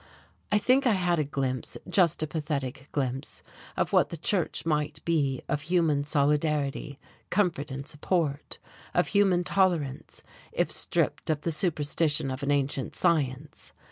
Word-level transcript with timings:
I 0.51 0.57
think 0.57 0.87
I 0.87 0.93
had 0.93 1.19
a 1.19 1.23
glimpse 1.23 1.77
just 1.87 2.23
a 2.23 2.25
pathetic 2.25 2.87
glimpse 2.91 3.43
of 3.77 3.93
what 3.93 4.09
the 4.09 4.17
Church 4.17 4.65
might 4.65 5.05
be 5.05 5.43
of 5.47 5.61
human 5.61 6.03
solidarity, 6.05 6.97
comfort 7.29 7.69
and 7.69 7.87
support, 7.87 8.57
of 8.95 9.09
human 9.09 9.43
tolerance, 9.43 10.23
if 10.53 10.71
stripped 10.71 11.29
of 11.29 11.41
the 11.41 11.51
superstition 11.51 12.31
of 12.31 12.41
an 12.41 12.49
ancient 12.49 12.95
science. 12.95 13.73